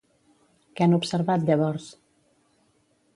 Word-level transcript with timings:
Què 0.79 0.85
han 0.87 0.95
observat 0.97 1.45
llavors? 1.49 1.85